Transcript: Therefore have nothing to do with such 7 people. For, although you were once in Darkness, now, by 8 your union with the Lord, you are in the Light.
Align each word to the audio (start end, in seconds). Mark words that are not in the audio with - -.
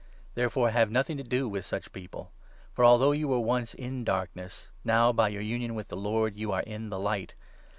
Therefore 0.33 0.71
have 0.71 0.89
nothing 0.89 1.17
to 1.17 1.23
do 1.23 1.47
with 1.47 1.63
such 1.63 1.83
7 1.83 1.91
people. 1.93 2.31
For, 2.73 2.83
although 2.83 3.11
you 3.11 3.27
were 3.27 3.39
once 3.39 3.75
in 3.75 4.03
Darkness, 4.03 4.71
now, 4.83 5.11
by 5.13 5.29
8 5.29 5.33
your 5.33 5.41
union 5.43 5.75
with 5.75 5.89
the 5.89 5.95
Lord, 5.95 6.35
you 6.37 6.51
are 6.51 6.63
in 6.63 6.89
the 6.89 6.97
Light. 6.97 7.35